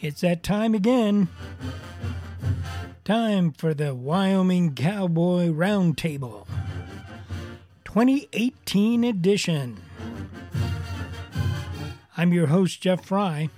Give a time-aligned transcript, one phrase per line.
[0.00, 1.26] It's that time again.
[3.04, 6.46] Time for the Wyoming Cowboy Roundtable
[7.84, 9.82] 2018 edition.
[12.16, 13.48] I'm your host, Jeff Fry.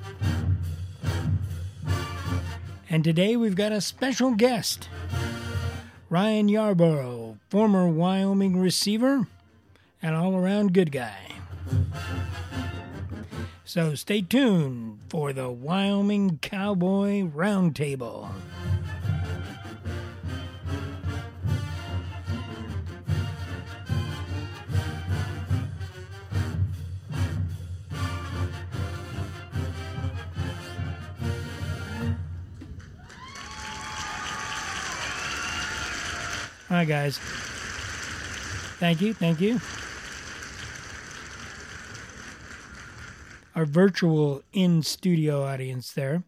[2.88, 4.88] And today we've got a special guest
[6.08, 9.26] Ryan Yarborough, former Wyoming receiver
[10.02, 11.32] and all around good guy.
[13.70, 18.24] So stay tuned for the Wyoming Cowboy Roundtable.
[18.24, 18.32] All
[36.70, 37.18] right, guys.
[38.80, 39.14] Thank you.
[39.14, 39.60] Thank you.
[43.54, 46.22] Our virtual in studio audience there.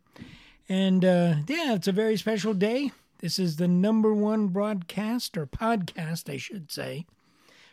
[0.69, 2.93] And uh, yeah, it's a very special day.
[3.19, 7.07] This is the number one broadcast or podcast, I should say,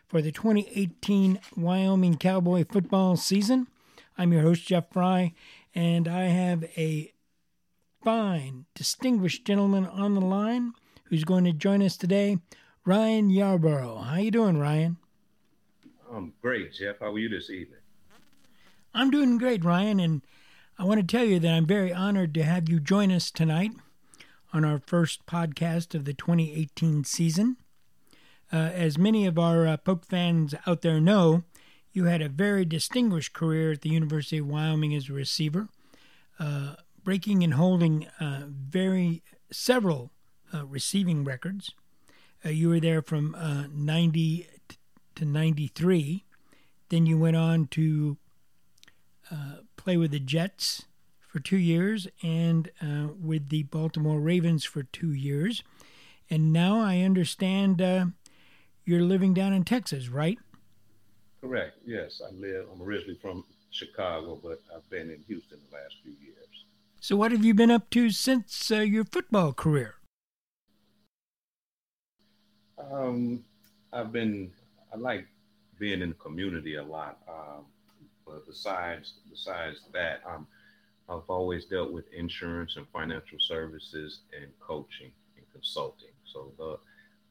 [0.08, 3.68] for the 2018 Wyoming Cowboy football season.
[4.18, 5.34] I'm your host, Jeff Fry,
[5.74, 7.14] and I have a
[8.04, 10.74] fine, distinguished gentleman on the line
[11.06, 12.38] who's going to join us today,
[12.86, 13.98] Ryan Yarborough.
[13.98, 14.98] How you doing, Ryan?
[16.12, 17.00] I'm great, Jeff.
[17.00, 17.79] How are you this evening?
[18.94, 20.22] I'm doing great, Ryan, and
[20.78, 23.72] I want to tell you that I'm very honored to have you join us tonight
[24.52, 27.58] on our first podcast of the 2018 season.
[28.52, 31.44] Uh, as many of our uh, Poke fans out there know,
[31.92, 35.70] you had a very distinguished career at the University of Wyoming as a receiver,
[36.40, 40.12] uh, breaking and holding uh, very several
[40.52, 41.76] uh, receiving records.
[42.44, 43.36] Uh, you were there from
[43.72, 44.48] 90
[45.16, 46.24] to 93.
[46.90, 48.18] Then you went on to
[49.76, 50.86] play with the Jets
[51.30, 55.64] for two years and uh, with the Baltimore Ravens for two years.
[56.30, 58.06] And now I understand uh,
[58.86, 60.38] you're living down in Texas, right?
[61.42, 61.78] Correct.
[61.86, 62.66] Yes, I live.
[62.74, 66.66] I'm originally from Chicago, but I've been in Houston the last few years.
[67.00, 69.96] So, what have you been up to since uh, your football career?
[72.78, 73.44] Um,
[73.94, 74.52] I've been.
[74.94, 75.28] I like
[75.78, 77.20] being in the community a lot.
[77.28, 77.66] Um,
[78.30, 80.48] but besides besides that, um,
[81.10, 86.14] I've always dealt with insurance and financial services and coaching and consulting.
[86.32, 86.78] So the,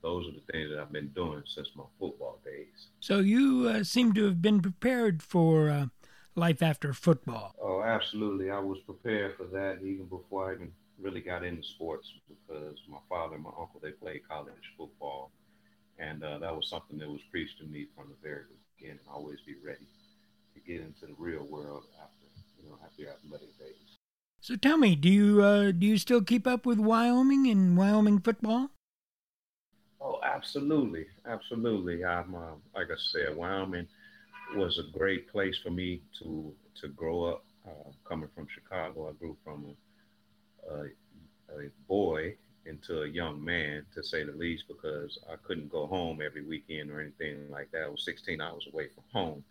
[0.03, 2.89] those are the things that I've been doing since my football days.
[3.01, 5.87] So you uh, seem to have been prepared for uh,
[6.35, 7.55] life after football.
[7.63, 8.51] Oh, absolutely.
[8.51, 12.99] I was prepared for that even before I even really got into sports because my
[13.09, 15.31] father and my uncle they played college football,
[15.99, 18.43] and uh, that was something that was preached to me from the very
[18.77, 18.99] beginning.
[19.09, 19.87] Always be ready
[20.59, 22.27] to get into the real world after
[22.63, 23.99] you know after your athletic days.
[24.41, 28.21] So tell me, do you uh, do you still keep up with Wyoming and Wyoming
[28.21, 28.71] football?
[30.01, 32.05] Oh, absolutely, absolutely.
[32.05, 33.89] I'm uh, like I said, Wyoming
[34.55, 37.45] was a great place for me to to grow up.
[37.67, 39.75] Uh, coming from Chicago, I grew from
[40.71, 40.85] a, a,
[41.61, 46.21] a boy into a young man, to say the least, because I couldn't go home
[46.25, 47.83] every weekend or anything like that.
[47.83, 49.45] I was 16 hours away from home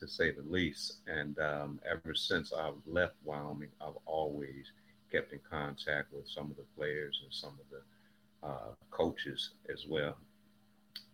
[0.00, 0.98] to say the least.
[1.06, 4.72] And um, ever since I've left Wyoming, I've always
[5.12, 9.86] kept in contact with some of the players and some of the uh, coaches as
[9.88, 10.16] well.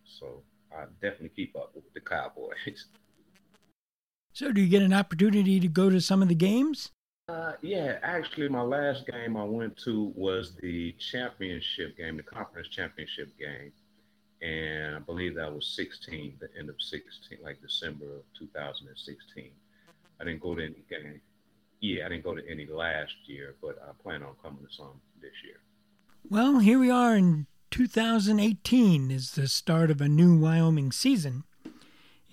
[0.05, 2.85] So I definitely keep up with the Cowboys.
[4.33, 6.91] So, do you get an opportunity to go to some of the games?
[7.27, 12.67] Uh, yeah, actually, my last game I went to was the championship game, the conference
[12.67, 13.71] championship game
[14.41, 19.51] and I believe that was 16, the end of 16, like December of 2016.
[20.19, 21.21] I didn't go to any game.
[21.79, 24.99] Yeah, I didn't go to any last year, but I plan on coming to some
[25.21, 25.57] this year.
[26.29, 31.43] Well, here we are in 2018 is the start of a new Wyoming season.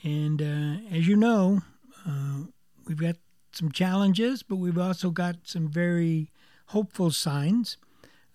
[0.02, 1.62] And uh, as you know,
[2.06, 2.44] uh,
[2.86, 3.16] we've got
[3.52, 6.30] some challenges, but we've also got some very
[6.66, 7.76] hopeful signs.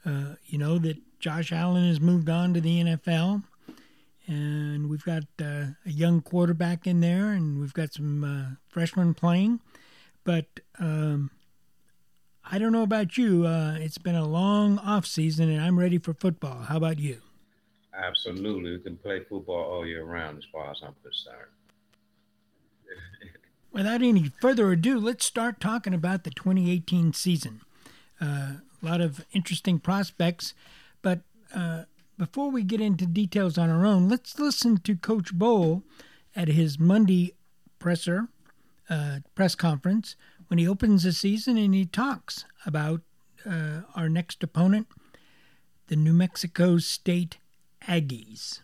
[0.06, 3.44] Uh, you know, that Josh Allen has moved on to the NFL
[4.30, 9.16] and we've got uh, a young quarterback in there, and we've got some uh, freshmen
[9.16, 9.60] playing.
[10.24, 10.46] But
[10.78, 11.32] um,
[12.46, 13.48] I don't know about you.
[13.48, 16.62] Uh, it's been a long off season, and I'm ready for football.
[16.62, 17.22] How about you?
[17.92, 21.50] Absolutely, we can play football all year round, as far as I'm concerned.
[23.72, 27.62] Without any further ado, let's start talking about the 2018 season.
[28.22, 30.54] Uh, a lot of interesting prospects,
[31.02, 31.22] but
[31.54, 31.86] uh,
[32.20, 35.84] before we get into details on our own, let's listen to Coach Bohl
[36.36, 37.34] at his Monday
[37.80, 38.28] presser
[38.90, 40.18] uh, press conference
[40.48, 43.02] when he opens the season and he talks about
[43.50, 44.88] uh, our next opponent,
[45.88, 47.38] the New Mexico State
[47.88, 48.60] Aggies.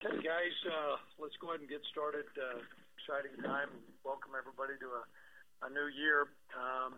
[0.00, 2.24] Hey guys, uh, let's go ahead and get started.
[2.40, 2.60] Uh,
[2.96, 3.68] exciting time.
[4.02, 6.28] Welcome everybody to a, a new year.
[6.56, 6.94] Um,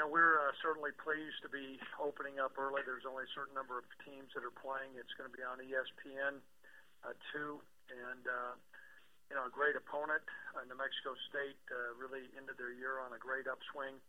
[0.00, 2.80] know, we're uh, certainly pleased to be opening up early.
[2.80, 4.96] There's only a certain number of teams that are playing.
[4.96, 6.40] It's going to be on ESPN
[7.04, 7.60] uh, two,
[7.92, 8.54] and uh,
[9.28, 10.24] you know, a great opponent.
[10.56, 14.00] Uh, New Mexico State uh, really ended their year on a great upswing,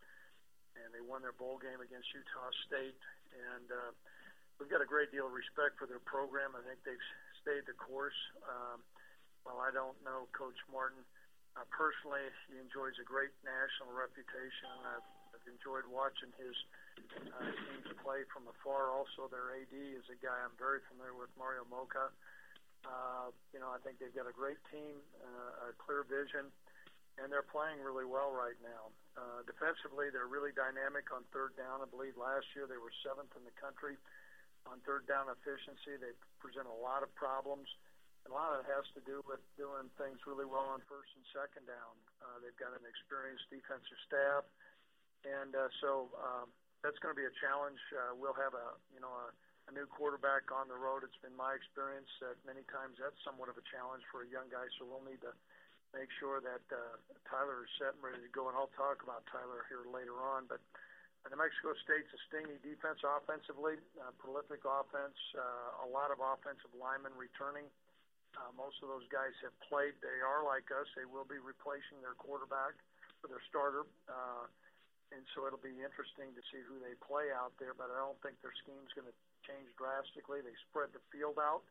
[0.80, 3.00] and they won their bowl game against Utah State.
[3.35, 3.91] And uh,
[4.59, 6.56] we've got a great deal of respect for their program.
[6.56, 7.07] I think they've
[7.44, 8.18] stayed the course.
[8.47, 8.80] Um,
[9.44, 11.03] while I don't know Coach Martin
[11.59, 14.71] uh, personally, he enjoys a great national reputation.
[14.88, 15.07] I've
[15.48, 16.56] enjoyed watching his
[17.16, 18.92] uh, teams play from afar.
[18.94, 22.12] Also, their AD is a guy I'm very familiar with, Mario Moccia.
[22.84, 26.51] Uh, you know, I think they've got a great team, uh, a clear vision,
[27.16, 28.92] and they're playing really well right now.
[29.16, 31.80] Uh, defensively, they're really dynamic on third down.
[31.80, 33.95] I believe last year they were seventh in the country
[34.68, 35.95] on third down efficiency.
[36.00, 36.12] They
[36.44, 37.68] present a lot of problems.
[38.24, 41.28] A lot of it has to do with doing things really well on first and
[41.36, 41.94] second down.
[42.24, 44.48] Uh, they've got an experienced defensive staff,
[45.23, 46.47] and uh, so um,
[46.83, 47.79] that's going to be a challenge.
[47.91, 49.27] Uh, we'll have a you know a,
[49.67, 51.03] a new quarterback on the road.
[51.07, 54.51] It's been my experience that many times that's somewhat of a challenge for a young
[54.51, 54.67] guy.
[54.79, 55.33] So we'll need to
[55.95, 56.97] make sure that uh,
[57.29, 58.51] Tyler is set and ready to go.
[58.51, 60.59] And I'll talk about Tyler here later on, but.
[61.31, 66.67] New Mexico State's a stingy defense offensively, uh, prolific offense, uh, a lot of offensive
[66.75, 67.63] linemen returning.
[68.33, 69.93] Uh, most of those guys have played.
[70.01, 70.89] They are like us.
[70.97, 72.73] They will be replacing their quarterback
[73.21, 73.85] for their starter.
[74.09, 74.49] Uh,
[75.13, 78.18] and so it'll be interesting to see who they play out there, but I don't
[78.25, 80.42] think their scheme's going to change drastically.
[80.42, 81.63] They spread the field out.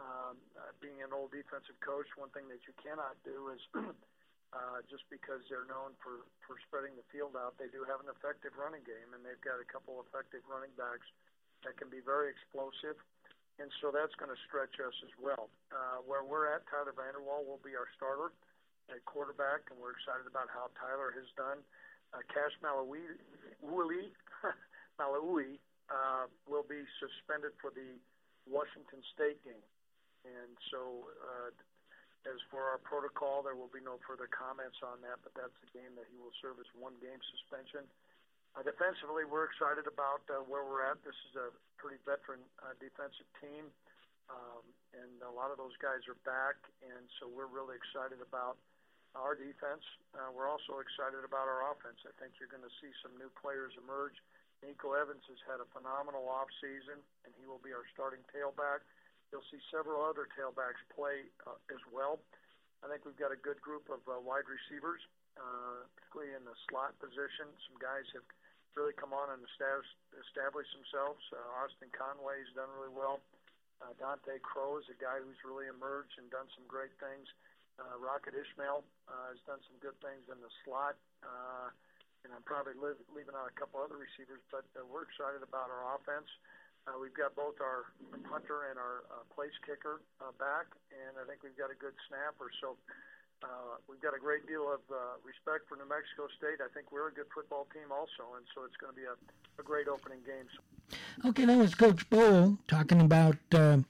[0.00, 4.80] Um, uh, being an old defensive coach, one thing that you cannot do is uh,
[4.88, 8.56] just because they're known for, for spreading the field out, they do have an effective
[8.56, 11.04] running game, and they've got a couple effective running backs
[11.68, 12.96] that can be very explosive.
[13.60, 15.52] And so that's going to stretch us as well.
[15.68, 18.32] Uh, where we're at, Tyler Vander Waal will be our starter
[18.88, 21.60] at quarterback, and we're excited about how Tyler has done.
[22.32, 23.14] Cassh Maluia,
[25.00, 25.58] Maluia
[25.90, 27.98] uh, will be suspended for the
[28.46, 29.66] Washington State game.
[30.26, 31.50] And so uh,
[32.28, 35.68] as for our protocol, there will be no further comments on that, but that's a
[35.72, 37.88] game that he will serve as one game suspension.
[38.52, 40.98] Uh, defensively, we're excited about uh, where we're at.
[41.06, 41.48] This is a
[41.78, 43.70] pretty veteran uh, defensive team,
[44.26, 48.58] um, and a lot of those guys are back, and so we're really excited about
[49.18, 49.82] our defense.
[50.14, 51.98] Uh, we're also excited about our offense.
[52.06, 54.14] I think you're going to see some new players emerge.
[54.60, 58.84] Nico Evans has had a phenomenal offseason, and he will be our starting tailback.
[59.32, 62.20] You'll see several other tailbacks play uh, as well.
[62.84, 65.00] I think we've got a good group of uh, wide receivers,
[65.36, 67.48] uh, particularly in the slot position.
[67.68, 68.26] Some guys have
[68.78, 71.20] really come on and established themselves.
[71.32, 73.20] Uh, Austin has done really well.
[73.80, 77.24] Uh, Dontae Crow is a guy who's really emerged and done some great things.
[78.00, 80.96] Rocket Ismail uh, has done some good things in the slot.
[81.22, 81.70] Uh,
[82.24, 85.72] and I'm probably li- leaving out a couple other receivers, but uh, we're excited about
[85.72, 86.28] our offense.
[86.88, 87.92] Uh, we've got both our
[88.28, 91.96] punter and our uh, place kicker uh, back, and I think we've got a good
[92.08, 92.48] snapper.
[92.60, 92.76] So
[93.44, 96.60] uh, we've got a great deal of uh, respect for New Mexico State.
[96.64, 99.16] I think we're a good football team also, and so it's going to be a,
[99.60, 100.48] a great opening game.
[101.24, 103.84] Okay, that was Coach Bohl talking about uh,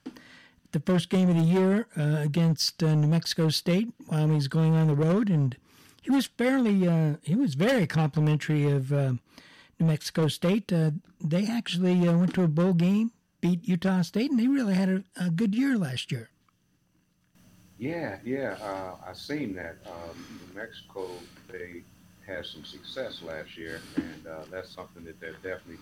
[0.73, 4.75] the first game of the year uh, against uh, New Mexico State while he's going
[4.75, 5.57] on the road, and
[6.03, 9.13] he was fairly, uh, he was very complimentary of uh,
[9.79, 10.73] New Mexico State.
[10.73, 14.75] Uh, they actually uh, went to a bowl game, beat Utah State, and they really
[14.75, 16.31] had a, a good year last year.
[17.79, 19.77] Yeah, yeah, uh, I seen that.
[19.87, 21.09] Um, New Mexico,
[21.51, 21.83] they
[22.27, 25.79] had some success last year, and that's something that they definitely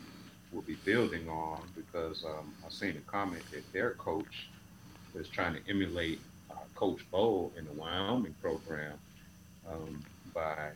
[0.52, 4.48] will be building on because um, I seen a comment that their coach
[5.14, 8.94] is trying to emulate uh, Coach Bohl in the Wyoming program
[9.70, 10.70] um, by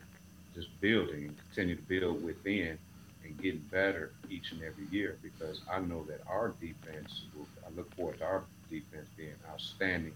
[0.55, 2.77] just building and continue to build within
[3.23, 5.17] and getting better each and every year.
[5.21, 10.13] Because I know that our defense, will, I look forward to our defense being outstanding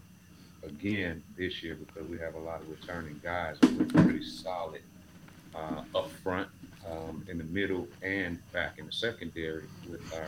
[0.64, 4.82] again this year because we have a lot of returning guys we're pretty solid
[5.56, 6.48] uh, up front,
[6.92, 10.28] um, in the middle, and back in the secondary with our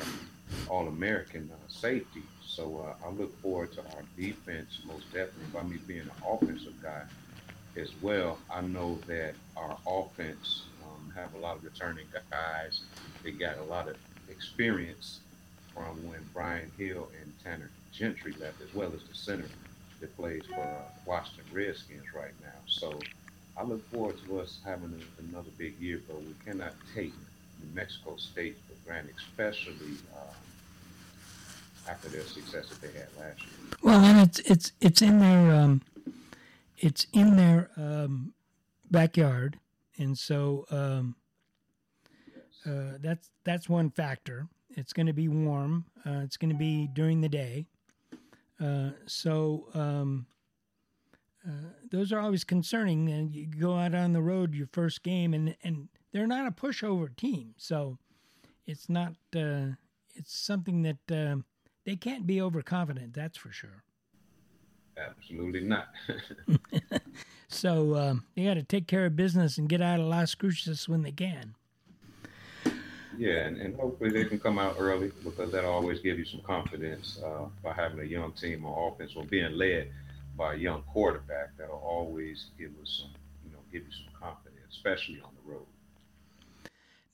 [0.67, 2.23] All American uh, safety.
[2.45, 6.81] So uh, I look forward to our defense most definitely by me being an offensive
[6.81, 7.03] guy
[7.77, 8.39] as well.
[8.51, 10.63] I know that our offense
[11.19, 12.81] have a lot of returning guys.
[13.23, 13.97] They got a lot of
[14.29, 15.19] experience
[15.73, 19.49] from when Brian Hill and Tanner Gentry left, as well as the center
[19.99, 22.59] that plays for uh, Washington Redskins right now.
[22.67, 22.99] So
[23.59, 27.13] I look forward to us having a, another big year, but we cannot take
[27.61, 30.33] New Mexico State for granted, especially um,
[31.89, 33.77] after their success that they had last year.
[33.81, 35.81] Well, and it's it's it's in their um,
[36.77, 38.33] it's in their um,
[38.89, 39.59] backyard,
[39.97, 41.15] and so um,
[42.65, 44.47] uh, that's that's one factor.
[44.77, 45.83] It's going to be warm.
[46.05, 47.65] Uh, it's going to be during the day.
[48.61, 50.27] Uh, so um,
[51.47, 53.09] uh, those are always concerning.
[53.09, 56.51] And you go out on the road your first game, and and they're not a
[56.51, 57.97] pushover team, so
[58.65, 59.13] it's not.
[59.35, 59.75] Uh,
[60.15, 61.37] it's something that uh,
[61.85, 63.13] they can't be overconfident.
[63.13, 63.83] That's for sure.
[64.97, 65.87] Absolutely not.
[67.47, 70.89] so um, they got to take care of business and get out of Las Cruces
[70.89, 71.55] when they can.
[73.17, 76.41] Yeah, and, and hopefully they can come out early because that'll always give you some
[76.41, 79.91] confidence uh, by having a young team on offense or being led
[80.39, 81.57] by a young quarterback.
[81.57, 83.11] That'll always give us some,
[83.45, 85.67] you know, give you some confidence, especially on the road.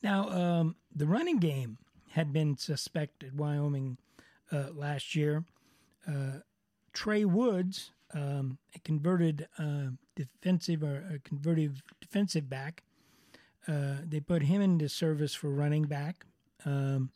[0.03, 1.79] Now, um, the running game
[2.11, 3.97] had been suspect at Wyoming
[4.51, 5.43] uh, last year.
[6.07, 6.41] Uh,
[6.93, 12.83] Trey Woods, um, a converted uh, defensive or a converted defensive back,
[13.67, 16.25] uh, they put him into service for running back.
[16.63, 17.09] Um,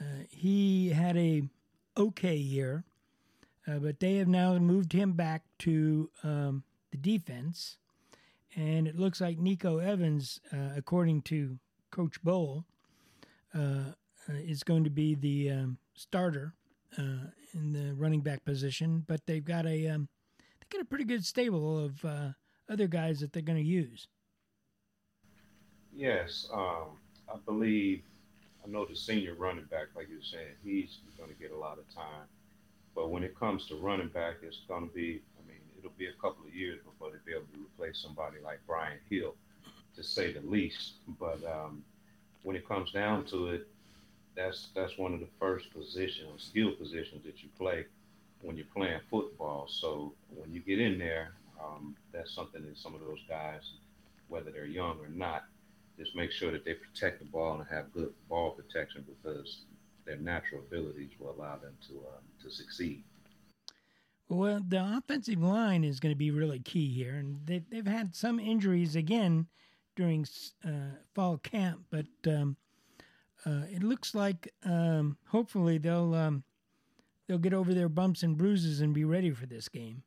[0.00, 1.42] uh, he had a
[1.96, 2.84] okay year,
[3.66, 7.78] uh, but they have now moved him back to um, the defense,
[8.54, 11.58] and it looks like Nico Evans, uh, according to
[11.90, 12.64] Coach Bohl,
[13.54, 13.92] uh,
[14.28, 16.54] is going to be the um, starter
[16.96, 19.04] in the running back position.
[19.06, 22.04] But they've got a um, they got a pretty good stable of
[22.68, 24.08] other guys that they're going to use.
[25.94, 28.02] Yes, um, I believe.
[28.64, 31.78] I know the senior running back, like you're saying, he's going to get a lot
[31.78, 32.26] of time.
[32.94, 35.20] But when it comes to running back, it's going to be.
[35.38, 38.36] I mean, it'll be a couple of years before they be able to replace somebody
[38.42, 39.34] like Brian Hill,
[39.96, 40.94] to say the least.
[41.18, 41.82] But um,
[42.42, 43.68] when it comes down to it,
[44.36, 47.86] that's that's one of the first positions, skill positions that you play
[48.42, 49.66] when you're playing football.
[49.68, 51.32] So when you get in there,
[51.62, 53.62] um, that's something that some of those guys,
[54.28, 55.44] whether they're young or not,
[55.98, 59.62] just make sure that they protect the ball and have good ball protection because
[60.04, 63.04] their natural abilities will allow them to uh, to succeed.
[64.28, 68.14] Well, the offensive line is going to be really key here, and they've they've had
[68.14, 69.46] some injuries again
[69.96, 70.26] during
[70.64, 72.56] uh, fall camp, but um,
[73.46, 76.42] uh, it looks like um, hopefully they'll um,
[77.26, 80.02] they'll get over their bumps and bruises and be ready for this game.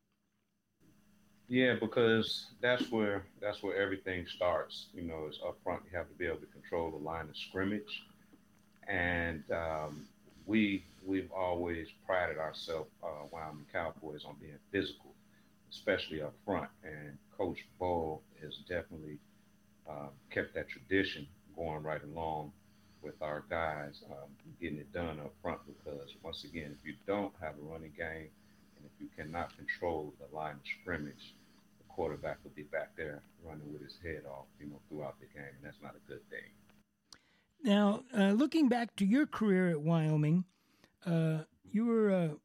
[1.47, 4.87] Yeah, because that's where that's where everything starts.
[4.93, 5.83] You know, is up front.
[5.89, 8.03] You have to be able to control the line of scrimmage,
[8.87, 10.05] and um,
[10.45, 15.13] we we've always prided ourselves, uh, Wyoming Cowboys, on being physical,
[15.71, 16.69] especially up front.
[16.83, 19.17] And Coach Bohl has definitely
[19.89, 22.51] uh, kept that tradition going right along
[23.01, 24.29] with our guys um,
[24.59, 25.59] getting it done up front.
[25.65, 28.29] Because once again, if you don't have a running game
[28.75, 31.33] and if you cannot control the line of scrimmage,
[31.79, 35.25] the quarterback will be back there running with his head off, you know, throughout the
[35.27, 36.49] game, and that's not a good thing.
[37.63, 40.45] Now, uh, looking back to your career at Wyoming,
[41.05, 42.35] uh, you were a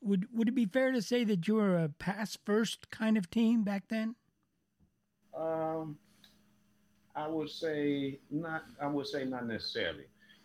[0.00, 3.30] would would it be fair to say that you were a pass first kind of
[3.30, 4.14] team back then?
[5.36, 5.98] Um,
[7.14, 8.64] I would say not.
[8.80, 10.04] I would say not necessarily.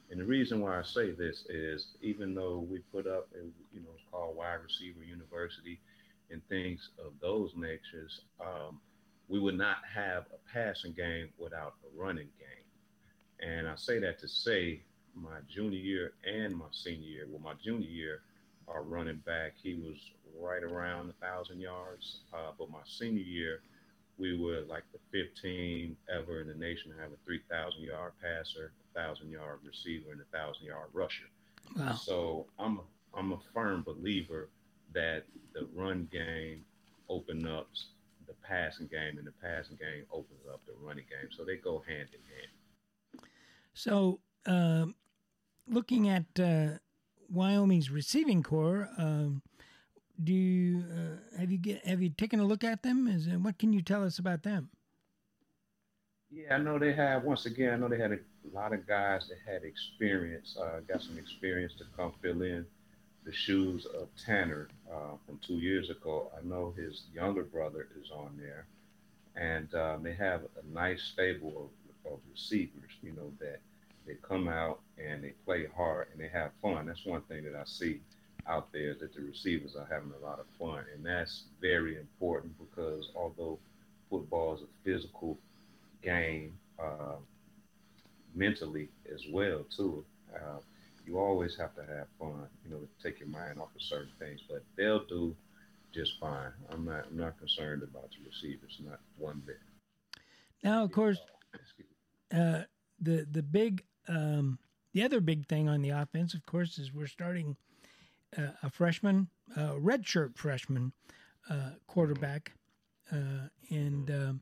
[0.10, 3.82] And the reason why I say this is, even though we put up, a, you
[3.82, 5.80] know, it's called Wide Receiver University,
[6.30, 8.80] and things of those natures, um,
[9.28, 12.43] we would not have a passing game without a running game.
[13.46, 14.82] And I say that to say
[15.16, 17.28] my junior year and my senior year.
[17.30, 18.22] Well, my junior year,
[18.68, 19.98] our running back, he was
[20.40, 22.22] right around a thousand yards.
[22.34, 23.62] Uh, but my senior year,
[24.18, 28.72] we were like the 15 ever in the nation to have a 3,000 yard passer,
[28.96, 31.26] a thousand yard receiver, and a thousand yard rusher.
[31.78, 31.94] Wow.
[31.94, 34.50] So I'm a, I'm a firm believer
[34.94, 36.64] that the run game
[37.10, 37.68] opens up
[38.28, 41.30] the passing game, and the passing game opens up the running game.
[41.36, 42.52] So they go hand in hand.
[43.74, 44.88] So, uh,
[45.68, 46.78] looking at uh,
[47.30, 49.42] Wyoming's receiving corps, um,
[50.24, 53.08] do you uh, have you get have you taken a look at them?
[53.08, 54.70] Is what can you tell us about them?
[56.30, 57.24] Yeah, I know they have.
[57.24, 58.20] Once again, I know they had a
[58.54, 62.66] lot of guys that had experience, uh, got some experience to come fill in
[63.24, 66.32] the shoes of Tanner uh, from two years ago.
[66.38, 68.66] I know his younger brother is on there,
[69.36, 72.92] and um, they have a nice stable of, of, receivers.
[73.02, 73.60] You know that
[74.06, 76.86] they come out and they play hard and they have fun.
[76.86, 78.02] That's one thing that I see
[78.48, 81.98] out there is that the receivers are having a lot of fun, and that's very
[81.98, 83.60] important because although
[84.10, 85.38] football is a physical
[86.02, 87.16] game, uh,
[88.36, 90.04] mentally as well too.
[90.36, 90.60] Uh,
[91.06, 94.12] you always have to have fun, you know, to take your mind off of certain
[94.20, 94.42] things.
[94.50, 95.36] But they'll do
[95.94, 96.52] just fine.
[96.72, 99.60] I'm not I'm not concerned about the receivers, not one bit.
[100.64, 101.20] Now, of course,
[102.32, 102.62] uh,
[103.00, 104.60] the the big um,
[104.94, 107.58] the other big thing on the offense, of course, is we're starting
[108.38, 110.94] uh, a freshman, uh, redshirt freshman
[111.50, 112.54] uh, quarterback,
[113.12, 114.42] uh, and um,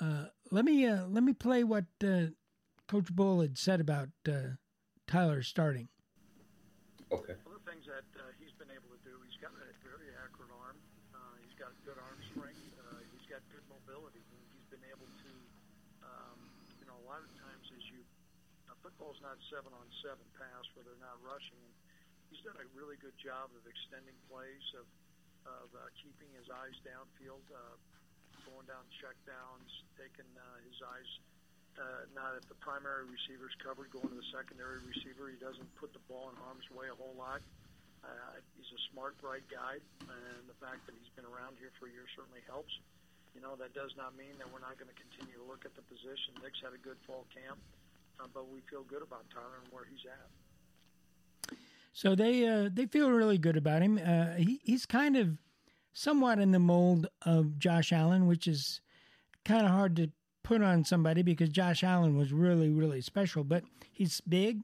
[0.00, 4.08] uh, let me uh, let me play what Coach Bohl had said about
[5.06, 5.88] Tyler starting.
[7.12, 7.34] Okay.
[7.44, 8.04] One of the things that
[8.38, 10.76] he's been able to do, he's got a very accurate arm.
[11.46, 12.58] he's got good arm strength.
[13.14, 14.24] he's got good mobility.
[14.50, 15.32] He's been able to,
[16.02, 16.38] um,
[16.82, 18.02] you know, a lot of times as you,
[18.66, 21.62] uh, football's not seven on seven pass where they're not rushing.
[21.62, 21.74] And
[22.26, 24.86] he's done a really good job of extending plays, of
[25.46, 27.76] of uh, keeping his eyes downfield, uh,
[28.48, 31.10] going down check downs, taking uh, his eyes
[31.76, 35.30] uh, not if the primary receiver's covered, going to the secondary receiver.
[35.30, 37.44] He doesn't put the ball in harm's way a whole lot.
[38.02, 41.86] Uh, he's a smart, bright guy, and the fact that he's been around here for
[41.86, 42.72] a year certainly helps.
[43.34, 45.74] You know, that does not mean that we're not going to continue to look at
[45.74, 46.38] the position.
[46.42, 47.58] Nick's had a good fall camp,
[48.20, 50.30] uh, but we feel good about Tyler and where he's at.
[51.92, 53.98] So they uh, they feel really good about him.
[53.98, 55.38] Uh, he, he's kind of
[55.92, 58.80] somewhat in the mold of Josh Allen, which is
[59.44, 60.10] kind of hard to
[60.42, 63.44] put on somebody because Josh Allen was really really special.
[63.44, 64.62] But he's big,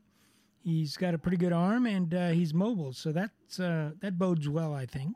[0.63, 2.93] he's got a pretty good arm, and uh, he's mobile.
[2.93, 5.15] So that's uh, that bodes well, I think.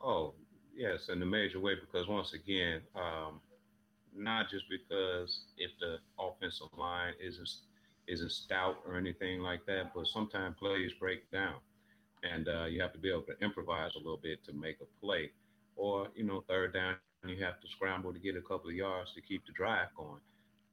[0.00, 0.34] Oh
[0.76, 3.40] yes, in a major way because once again, um,
[4.14, 7.48] not just because if the offensive line isn't
[8.08, 11.54] isn't stout or anything like that, but sometimes plays break down,
[12.22, 15.00] and uh, you have to be able to improvise a little bit to make a
[15.04, 15.30] play,
[15.76, 17.12] or you know third down you
[17.42, 17.82] have to scramble
[18.12, 20.20] to get a couple of yards to keep the drive going.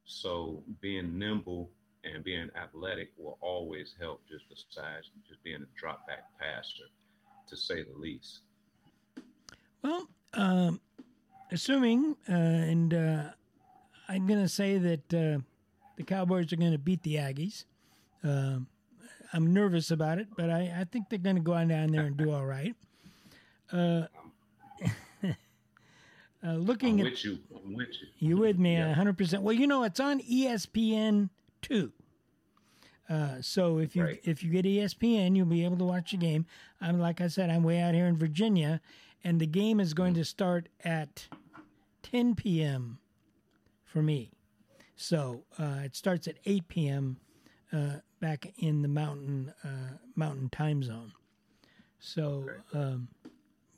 [0.04, 1.70] So being nimble
[2.04, 4.22] and being athletic will always help.
[4.28, 6.88] Just besides just being a drop back passer,
[7.48, 8.40] to say the least.
[9.82, 10.80] Well, um,
[11.50, 13.22] assuming, uh, and uh,
[14.08, 15.38] I'm going to say that uh,
[15.96, 17.64] the Cowboys are going to beat the Aggies.
[18.22, 18.66] Um,
[19.32, 22.02] I'm nervous about it, but I, I think they're going to go on down there
[22.04, 22.74] and do all right.
[23.72, 24.02] Uh,
[25.24, 25.32] uh,
[26.54, 28.28] looking I'm at with you, I'm with you.
[28.28, 28.74] You with me?
[28.74, 28.92] Yeah.
[28.94, 29.42] hundred percent.
[29.42, 31.30] Well, you know it's on ESPN
[31.62, 31.92] two.
[33.08, 34.20] Uh, so if you Right.
[34.24, 36.46] if you get ESPN, you'll be able to watch the game.
[36.80, 38.80] I'm like I said, I'm way out here in Virginia,
[39.24, 41.28] and the game is going to start at
[42.02, 42.98] 10 p.m.
[43.84, 44.30] for me.
[44.96, 47.16] So uh, it starts at 8 p.m.
[47.72, 51.12] Uh, back in the mountain uh, mountain time zone.
[51.98, 53.08] So um,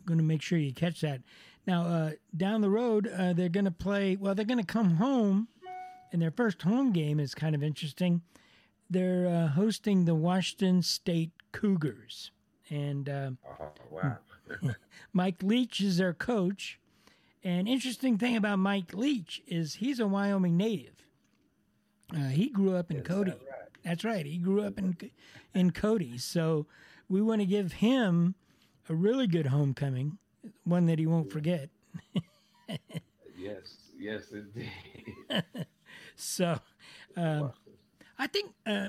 [0.07, 1.21] going to make sure you catch that.
[1.67, 4.17] Now uh, down the road, uh, they're going to play.
[4.17, 5.49] Well, they're going to come home,
[6.13, 8.23] and their first home game is kind of interesting.
[8.91, 12.31] They're uh, hosting the Washington State Cougars,
[12.69, 14.19] and uh, Oh, wow.
[15.13, 16.79] Mike Leach is their coach.
[17.45, 21.07] And interesting thing about Mike Leach is he's a Wyoming native.
[22.15, 23.35] Uh, he grew up in Cody.
[23.85, 24.25] That's right.
[24.25, 24.97] He grew up in
[25.55, 26.19] in Cody.
[26.19, 26.67] So
[27.09, 28.35] we want to give him
[28.89, 30.19] a really good homecoming,
[30.65, 31.71] one that he won't forget.
[33.37, 34.73] yes, yes, indeed.
[36.15, 36.59] So
[37.17, 37.53] um,
[38.19, 38.89] I think uh,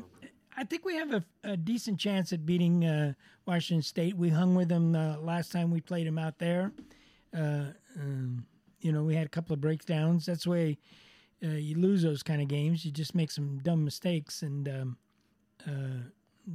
[0.56, 3.14] I think we have a, a decent chance at beating uh,
[3.46, 4.16] Washington State.
[4.16, 6.72] We hung with them uh, last time we played them out there.
[7.36, 7.66] Uh,
[8.00, 8.46] um,
[8.82, 10.26] you know, we had a couple of breakdowns.
[10.26, 10.78] That's the way
[11.44, 12.86] uh, you lose those kind of games.
[12.86, 14.98] You just make some dumb mistakes, and um,
[15.68, 16.10] uh,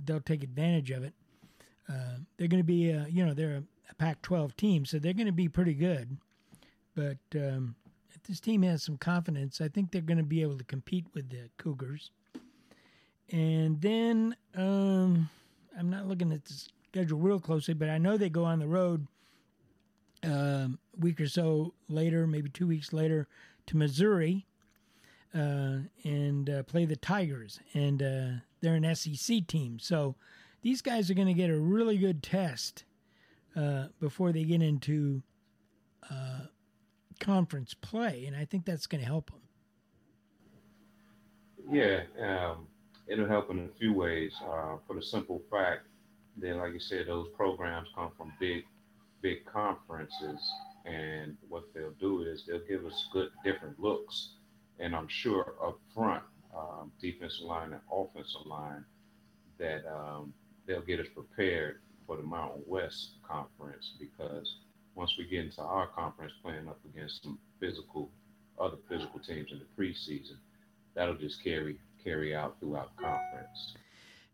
[0.05, 1.15] they'll take advantage of it.
[2.37, 5.33] They're going to be, you know, they're a, a Pac-12 team, so they're going to
[5.33, 6.19] be pretty good.
[6.95, 7.75] But um,
[8.11, 11.07] if this team has some confidence, I think they're going to be able to compete
[11.15, 12.11] with the Cougars.
[13.31, 15.29] And then um,
[15.79, 16.55] I'm not looking at the
[16.88, 19.07] schedule real closely, but I know they go on the road
[20.25, 23.29] um, a week or so later, maybe two weeks later,
[23.67, 24.47] to Missouri
[25.35, 27.61] uh, and uh, play the Tigers.
[27.75, 28.29] And uh,
[28.61, 29.79] they're an SEC team.
[29.79, 30.17] So
[30.62, 32.85] these guys are going to get a really good test
[33.55, 35.23] uh, before they get into
[36.11, 36.47] uh,
[37.21, 38.25] conference play.
[38.27, 39.41] And I think that's going to help them.
[41.71, 42.67] Yeah, um,
[43.09, 44.33] it'll help in a few ways.
[44.42, 45.87] Uh, for the simple fact
[46.38, 48.64] that, like you said, those programs come from big,
[49.23, 50.53] big conferences,
[50.85, 54.35] and what they'll do is they'll give us good, different looks.
[54.79, 56.23] And I'm sure up front,
[56.57, 58.85] um, defensive line and offensive line,
[59.59, 60.33] that um,
[60.66, 64.59] they'll get us prepared for the Mountain West Conference because
[64.94, 68.11] once we get into our conference playing up against some physical,
[68.59, 70.37] other physical teams in the preseason,
[70.94, 73.75] that'll just carry carry out throughout conference.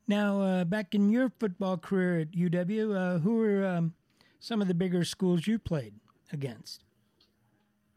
[0.06, 3.94] Now, uh, back in your football career at UW, uh, who were um,
[4.38, 5.94] some of the bigger schools you played
[6.32, 6.84] against?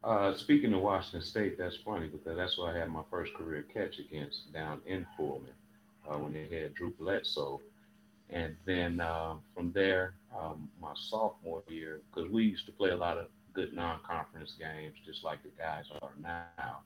[0.04, 3.66] Uh, speaking of Washington State, that's funny because that's where I had my first career
[3.74, 5.52] catch against down in Pullman
[6.10, 7.60] uh, when they had Drew Bledsoe.
[8.30, 12.96] And then uh, from there, um, my sophomore year, because we used to play a
[12.96, 16.80] lot of good non conference games, just like the guys are now.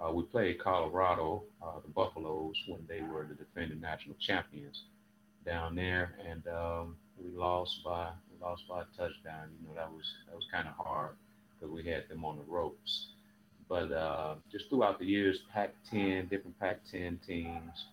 [0.00, 4.84] Uh, we played Colorado, uh, the Buffaloes, when they were the defending national champions
[5.44, 9.48] down there, and um, we lost by we lost by a touchdown.
[9.60, 11.16] You know that was that was kind of hard
[11.58, 13.08] because we had them on the ropes.
[13.68, 17.86] But uh, just throughout the years, Pac-10, different Pac-10 teams,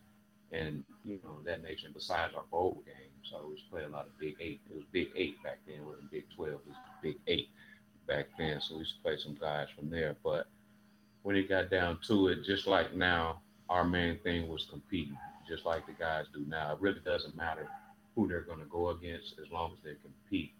[0.51, 1.89] and you know that nature.
[1.93, 4.61] Besides our bowl games, I always play a lot of Big Eight.
[4.69, 6.61] It was Big Eight back then, it wasn't Big Twelve.
[6.65, 7.49] It was Big Eight
[8.07, 8.61] back then.
[8.61, 10.47] So we used to play some guys from there, but
[11.27, 15.65] when it got down to it, just like now, our main thing was competing, just
[15.65, 16.71] like the guys do now.
[16.71, 17.67] It really doesn't matter
[18.15, 20.53] who they're going to go against as long as they compete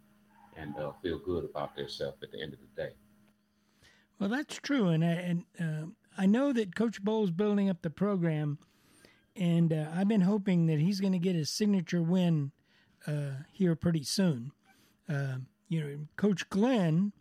[0.58, 2.89] and uh, feel good about themselves at the end of the day.
[4.19, 5.86] Well, that's true, and I, and uh,
[6.17, 8.58] I know that Coach Bohl's building up the program,
[9.38, 12.51] and uh, I've been hoping that he's going to get his signature win
[13.08, 14.51] uh, here pretty soon.
[15.08, 15.36] Uh,
[15.69, 17.13] you know, Coach Glenn.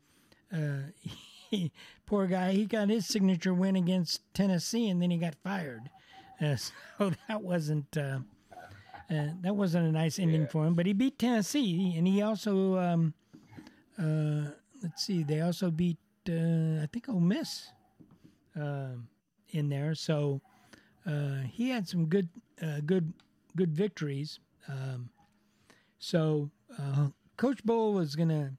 [2.06, 5.90] Poor guy, he got his signature win against Tennessee, and then he got fired.
[6.40, 6.56] Uh,
[6.98, 8.20] so that wasn't uh,
[9.10, 10.48] uh, that wasn't a nice ending yeah.
[10.48, 10.74] for him.
[10.74, 13.14] But he beat Tennessee, and he also um,
[13.98, 14.50] uh,
[14.82, 17.68] let's see, they also beat uh, I think Ole Miss
[18.54, 19.08] um,
[19.50, 19.94] in there.
[19.94, 20.40] So
[21.06, 22.28] uh, he had some good
[22.84, 23.12] good
[23.56, 24.40] good victories.
[24.68, 25.10] Um,
[25.98, 26.50] so
[27.36, 28.52] Coach Bohl is gonna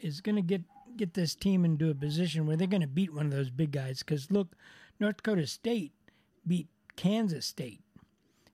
[0.00, 0.62] is gonna get
[0.96, 3.72] get this team into a position where they're going to beat one of those big
[3.72, 4.00] guys.
[4.00, 4.54] Because look,
[5.00, 5.92] North Dakota State
[6.46, 7.80] beat Kansas State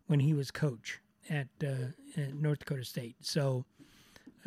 [0.07, 3.16] when he was coach at, uh, at North Dakota State.
[3.20, 3.64] So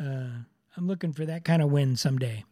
[0.00, 0.44] uh,
[0.76, 2.44] I'm looking for that kind of win someday.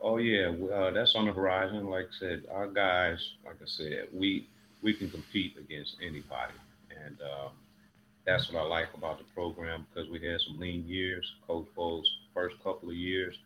[0.00, 1.88] Oh yeah, uh, that's on the horizon.
[1.88, 4.48] Like I said, our guys, like I said, we
[4.82, 6.54] we can compete against anybody,
[7.04, 7.48] and uh,
[8.24, 11.24] that's what I like about the program because we had some lean years.
[11.46, 13.36] Coach Bohl's first couple of years,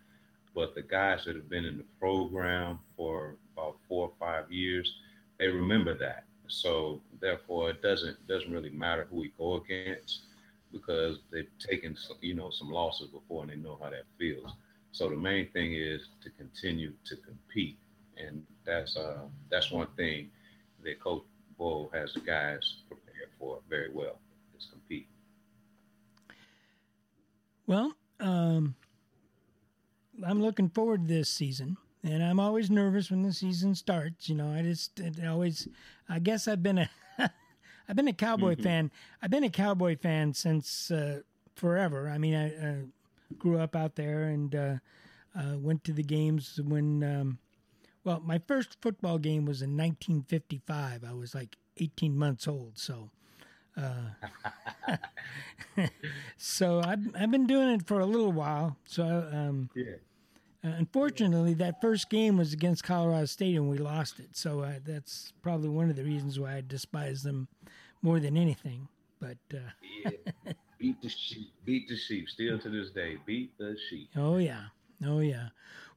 [0.55, 4.95] but the guys that have been in the program for about four or five years,
[5.39, 6.25] they remember that.
[6.49, 10.15] So therefore, it doesn't doesn't really matter who we go against
[10.63, 14.53] because they've taken some, you know some losses before and they know how that feels.
[14.93, 17.79] So the main thing is to continue to compete,
[18.17, 20.31] and that's uh that's one thing
[20.85, 21.23] that Coach
[21.59, 24.19] Bohl has the guys prepared for very well
[24.57, 25.07] is compete.
[27.67, 28.75] Well, um,
[30.25, 34.29] I'm looking forward to this season, and I'm always nervous when the season starts.
[34.29, 35.69] You know, I just it always.
[36.09, 36.91] I guess I've been a
[37.89, 38.63] I've been a cowboy mm-hmm.
[38.63, 38.91] fan.
[39.23, 41.21] I've been a cowboy fan since uh,
[41.55, 42.09] forever.
[42.09, 42.75] I mean, I uh,
[43.39, 44.75] grew up out there and uh,
[45.39, 47.03] uh went to the games when.
[47.03, 47.39] Um,
[48.03, 51.05] well, my first football game was in 1955.
[51.05, 53.11] I was like 18 months old, so.
[53.77, 54.97] Uh,
[56.37, 58.77] so I've I've been doing it for a little while.
[58.85, 59.97] So um, yeah.
[60.63, 64.37] Uh, unfortunately, that first game was against Colorado State and we lost it.
[64.37, 67.49] So uh, that's probably one of the reasons why I despise them
[68.03, 68.89] more than anything.
[69.21, 69.59] But uh,
[70.05, 70.53] yeah.
[70.79, 72.29] beat the sheep, beat the sheep.
[72.29, 74.09] Still to this day, beat the sheep.
[74.17, 74.65] Oh yeah,
[75.07, 75.49] oh yeah.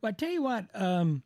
[0.01, 0.65] Well, I tell you what.
[0.73, 1.23] Um,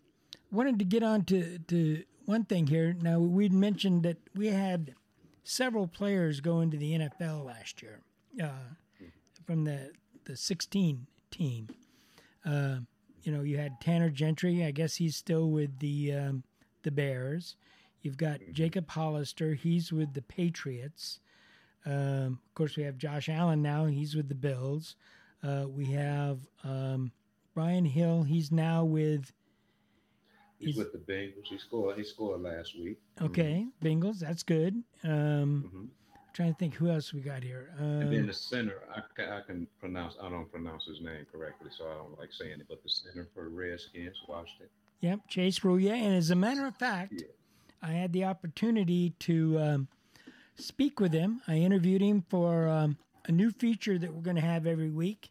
[0.52, 2.95] wanted to get on to, to one thing here.
[3.00, 4.95] Now we'd mentioned that we had
[5.43, 8.02] several players go into the NFL last year
[8.41, 8.73] uh,
[9.45, 9.91] from the
[10.26, 11.69] the 16 team.
[12.45, 12.80] Uh,
[13.23, 14.63] you know, you had Tanner Gentry.
[14.63, 16.43] I guess he's still with the um,
[16.84, 17.56] the Bears.
[18.01, 18.53] You've got mm-hmm.
[18.53, 19.53] Jacob Hollister.
[19.53, 21.19] He's with the Patriots.
[21.86, 23.86] Um, of course, we have Josh Allen now.
[23.86, 24.95] He's with the Bills.
[25.43, 27.12] Uh, we have um,
[27.53, 28.23] Brian Hill.
[28.23, 29.32] He's now with.
[30.60, 31.45] He's, he's, with the Bengals.
[31.49, 31.97] He scored.
[31.97, 32.99] He scored last week.
[33.21, 33.88] Okay, mm-hmm.
[33.88, 34.19] Bengals.
[34.19, 34.84] That's good.
[35.03, 35.86] Um, mm-hmm
[36.34, 37.70] trying to think who else we got here.
[37.80, 40.16] Um, and then um, the center, I, I, can pronounce.
[40.22, 42.66] I don't pronounce his name correctly, so I don't like saying it.
[42.70, 44.68] But the center for Redskins, Washington.
[45.02, 45.94] Yep, Chase Roullier.
[45.94, 47.28] And as a matter of fact, yeah.
[47.82, 49.88] I had the opportunity to um,
[50.56, 51.42] speak with him.
[51.48, 55.30] I interviewed him for um, a new feature that we're going to have every week,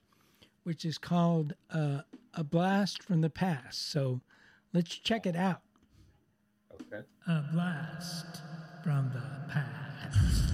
[0.64, 2.02] which is called uh,
[2.34, 4.20] "A Blast from the Past." So
[4.72, 5.62] let's check it out.
[6.92, 7.02] Okay.
[7.26, 8.42] A blast
[8.84, 10.45] from the past.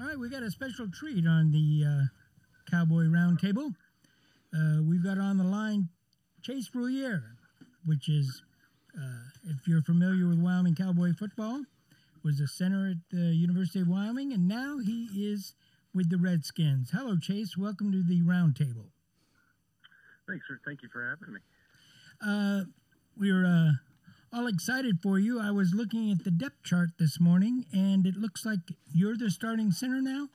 [0.00, 2.04] All right, we got a special treat on the uh,
[2.70, 3.74] Cowboy Roundtable.
[4.54, 5.90] Uh, we've got on the line
[6.40, 7.20] Chase Roullier,
[7.84, 8.42] which is,
[8.96, 11.64] uh, if you're familiar with Wyoming Cowboy football,
[12.24, 15.52] was a center at the University of Wyoming, and now he is
[15.94, 16.92] with the Redskins.
[16.92, 17.58] Hello, Chase.
[17.58, 18.88] Welcome to the Roundtable.
[20.26, 21.40] Thanks for thank you for having me.
[22.26, 22.64] Uh,
[23.18, 23.72] we're uh,
[24.32, 25.40] all excited for you.
[25.40, 28.60] I was looking at the depth chart this morning, and it looks like
[28.94, 30.28] you're the starting center now.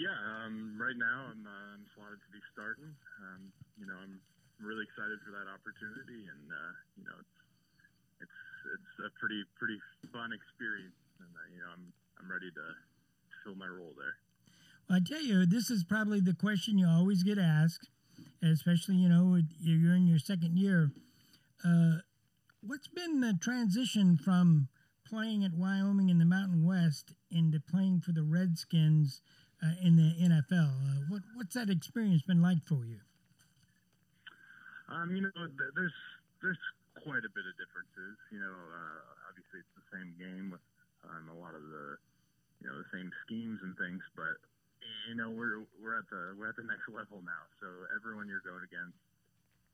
[0.00, 2.88] Yeah, um, right now I'm, uh, I'm slotted to be starting.
[3.20, 4.16] Um, you know, I'm
[4.64, 7.36] really excited for that opportunity, and uh, you know, it's
[8.24, 8.40] it's
[8.80, 9.76] it's a pretty pretty
[10.08, 11.84] fun experience, and uh, you know, I'm
[12.16, 12.64] I'm ready to
[13.44, 14.16] fill my role there.
[14.88, 17.92] Well, I tell you, this is probably the question you always get asked,
[18.40, 20.96] especially you know you're in your second year.
[21.60, 22.00] Uh,
[22.62, 24.68] what's been the transition from
[25.06, 29.20] playing at Wyoming in the Mountain West into playing for the Redskins
[29.58, 30.70] uh, in the NFL?
[30.70, 33.02] Uh, what what's that experience been like for you?
[34.88, 35.30] Um, you know,
[35.74, 35.96] there's
[36.40, 36.62] there's
[37.02, 38.16] quite a bit of differences.
[38.30, 40.62] You know, uh, obviously it's the same game with
[41.10, 41.98] um, a lot of the
[42.62, 44.38] you know the same schemes and things, but
[45.10, 47.42] you know we're we're at the we're at the next level now.
[47.58, 48.98] So everyone you're going against,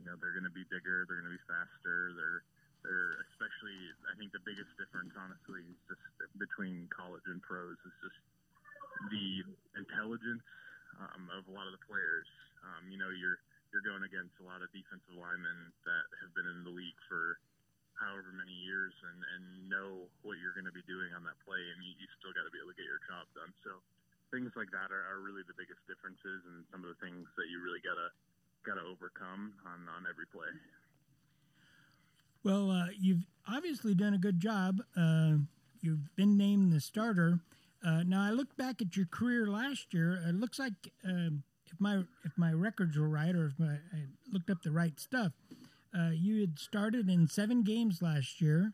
[0.01, 2.41] you know, they're going to be bigger, they're going to be faster, they're
[2.83, 6.05] they're especially I think the biggest difference honestly is just
[6.39, 8.21] between college and pros is just
[9.11, 9.29] the
[9.79, 10.45] intelligence
[10.99, 12.27] um, of a lot of the players.
[12.67, 13.39] Um, you know, you're
[13.71, 17.39] you're going against a lot of defensive linemen that have been in the league for
[18.01, 21.59] however many years and, and know what you're going to be doing on that play,
[21.59, 23.51] and you, you still got to be able to get your job done.
[23.67, 23.83] So
[24.31, 27.47] things like that are, are really the biggest differences, and some of the things that
[27.53, 28.09] you really gotta
[28.67, 30.49] gotta overcome on on every play.
[32.45, 34.81] Well, uh, you've obviously done a good job.
[34.97, 35.35] Uh,
[35.81, 37.41] you've been named the starter.
[37.85, 40.23] Uh, now, I look back at your career last year.
[40.27, 40.73] It looks like
[41.05, 44.71] um, if my if my records were right, or if my, I looked up the
[44.71, 45.33] right stuff,
[45.97, 48.73] uh, you had started in seven games last year.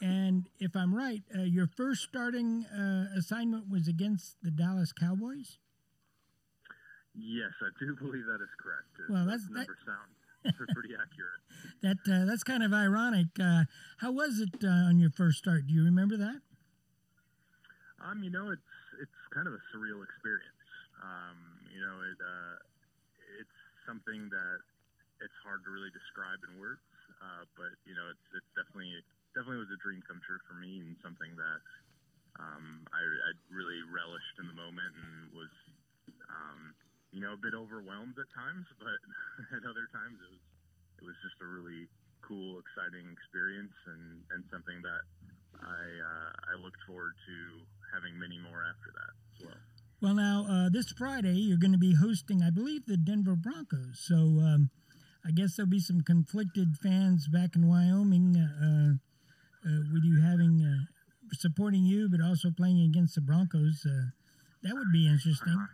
[0.00, 5.58] And if I'm right, uh, your first starting uh, assignment was against the Dallas Cowboys.
[7.14, 9.08] Yes, I do believe that is correct.
[9.08, 10.15] Well, that's that, sound
[10.54, 11.42] pretty accurate.
[11.82, 13.36] That uh, that's kind of ironic.
[13.36, 15.66] Uh, how was it uh, on your first start?
[15.68, 16.40] Do you remember that?
[18.00, 20.64] Um, you know, it's it's kind of a surreal experience.
[21.04, 21.36] Um,
[21.68, 22.56] you know, it uh,
[23.40, 24.58] it's something that
[25.20, 26.84] it's hard to really describe in words.
[27.20, 29.06] Uh, but you know, it's it's definitely it
[29.36, 31.60] definitely was a dream come true for me and something that
[32.40, 35.52] um, I, I really relished in the moment and was
[36.28, 36.76] um,
[37.12, 39.00] you know, a bit overwhelmed at times, but
[39.56, 40.44] at other times it was
[40.96, 41.88] it was just a really
[42.24, 45.04] cool, exciting experience and, and something that
[45.60, 47.36] I uh, I looked forward to
[47.94, 49.62] having many more after that as well.
[50.02, 54.02] Well, now uh, this Friday you're going to be hosting, I believe, the Denver Broncos.
[54.02, 54.70] So um,
[55.24, 59.00] I guess there'll be some conflicted fans back in Wyoming uh,
[59.66, 60.86] uh with you having uh,
[61.32, 63.86] supporting you, but also playing against the Broncos.
[63.86, 64.10] Uh,
[64.62, 65.66] that would be interesting.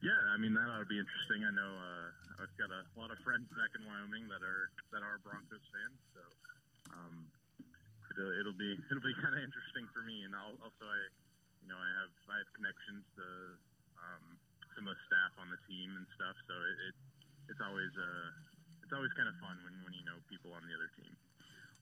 [0.00, 1.44] Yeah, I mean that ought to be interesting.
[1.44, 5.04] I know uh, I've got a lot of friends back in Wyoming that are that
[5.04, 6.22] are Broncos fans, so
[6.96, 7.28] um,
[8.16, 10.24] it'll, it'll be it'll be kind of interesting for me.
[10.24, 11.00] And I'll, also, I
[11.60, 13.26] you know I have I have connections to
[14.00, 14.24] um,
[14.72, 16.94] some of the staff on the team and stuff, so it, it
[17.52, 18.28] it's always uh,
[18.80, 21.12] it's always kind of fun when when you know people on the other team.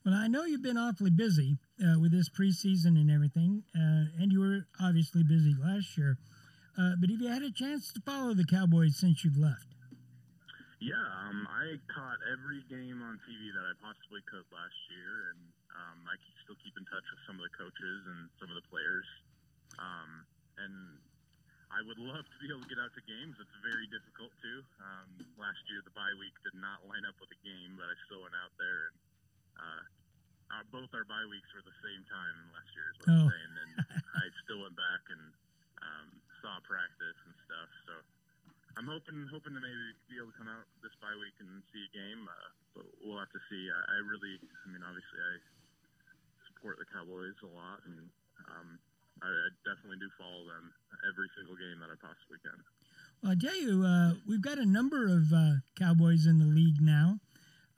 [0.02, 4.34] Well, I know you've been awfully busy uh, with this preseason and everything, uh, and
[4.34, 6.18] you were obviously busy last year.
[6.78, 9.66] Uh, but have you had a chance to follow the Cowboys since you've left?
[10.78, 10.94] Yeah,
[11.26, 15.42] um, I caught every game on TV that I possibly could last year, and
[15.74, 16.14] um, I
[16.46, 19.02] still keep in touch with some of the coaches and some of the players.
[19.74, 20.22] Um,
[20.54, 21.02] and
[21.74, 23.34] I would love to be able to get out to games.
[23.42, 24.52] It's very difficult to.
[24.78, 27.98] Um, last year, the bye week did not line up with a game, but I
[28.06, 28.98] still went out there, and
[29.58, 29.82] uh,
[30.54, 32.86] our, both our bye weeks were the same time last year.
[32.94, 33.18] Is what oh.
[33.18, 33.70] I'm saying, and
[34.22, 35.34] I still went back and
[35.82, 36.08] um,
[36.42, 37.70] saw practice and stuff.
[37.86, 37.94] So
[38.78, 41.82] I'm hoping hoping to maybe be able to come out this bye week and see
[41.82, 43.62] a game, uh, but we'll have to see.
[43.66, 45.34] I, I really, I mean, obviously, I
[46.46, 48.06] support the Cowboys a lot, and
[48.46, 48.78] um,
[49.22, 50.70] I, I definitely do follow them
[51.10, 52.58] every single game that I possibly can.
[53.22, 56.78] Well, I tell you, uh, we've got a number of uh, Cowboys in the league
[56.78, 57.18] now,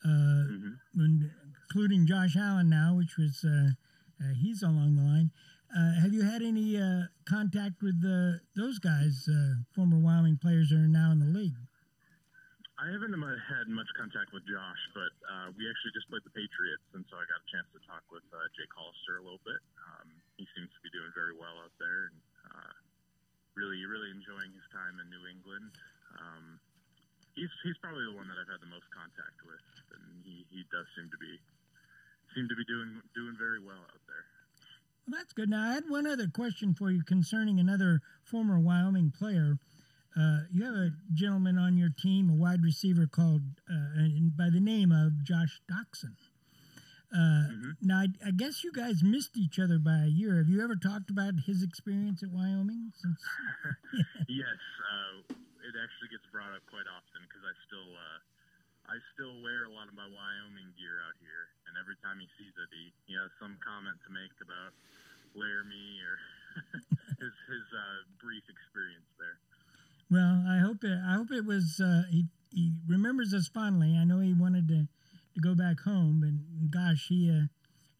[0.05, 1.33] uh, mm-hmm.
[1.65, 3.73] including Josh Allen now, which was uh,
[4.21, 5.31] uh, he's along the line.
[5.71, 8.03] Uh, have you had any uh, contact with
[8.59, 11.55] those guys, uh, former Wyoming players that are now in the league?
[12.75, 16.83] I haven't had much contact with Josh, but uh, we actually just played the Patriots,
[16.97, 19.61] and so I got a chance to talk with uh, Jake Hollister a little bit.
[19.79, 20.09] Um,
[20.41, 22.19] he seems to be doing very well out there, and
[23.59, 25.71] really really enjoying his time in New England.
[26.17, 26.57] Um,
[27.37, 30.65] he's he's probably the one that I've had the most contact with, and he, he
[30.73, 31.37] does seem to be
[32.33, 34.40] seem to be doing doing very well out there.
[35.11, 35.51] Well, that's good.
[35.51, 39.59] Now, I had one other question for you concerning another former Wyoming player.
[40.15, 44.07] Uh, you have a gentleman on your team, a wide receiver called uh,
[44.39, 46.15] by the name of Josh Doctson.
[47.11, 47.71] Uh, mm-hmm.
[47.83, 50.39] Now, I, I, guess you guys missed each other by a year.
[50.39, 52.95] Have you ever talked about his experience at Wyoming?
[52.95, 53.19] Since
[54.31, 58.19] yes, uh, it actually gets brought up quite often because I still uh,
[58.91, 62.27] I still wear a lot of my Wyoming gear out here, and every time he
[62.35, 64.75] sees it, he, he has some comment to make about
[65.39, 66.19] Laramie or
[67.23, 69.39] his his uh, brief experience there.
[70.11, 73.95] Well, I hope it, I hope it was uh, he he remembers us fondly.
[73.95, 76.43] I know he wanted to, to go back home, and
[76.75, 77.47] gosh, he uh,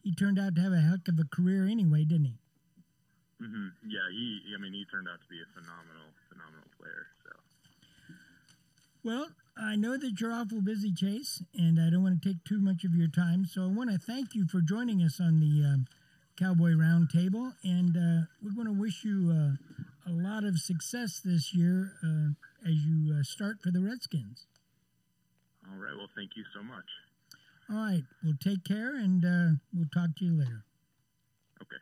[0.03, 2.37] he turned out to have a heck of a career anyway, didn't he?
[3.39, 3.87] Mm-hmm.
[3.87, 4.43] Yeah, he.
[4.51, 7.07] I mean, he turned out to be a phenomenal, phenomenal player.
[7.23, 7.31] So.
[9.07, 12.59] Well, I know that you're awful busy, Chase, and I don't want to take too
[12.59, 13.45] much of your time.
[13.45, 15.87] So I want to thank you for joining us on the um,
[16.39, 21.53] Cowboy Roundtable, and uh, we want to wish you uh, a lot of success this
[21.53, 22.29] year uh,
[22.67, 24.47] as you uh, start for the Redskins.
[25.69, 25.95] All right.
[25.95, 26.85] Well, thank you so much.
[27.69, 28.03] All right.
[28.23, 30.63] Well, take care, and uh, we'll talk to you later.
[31.61, 31.81] Okay.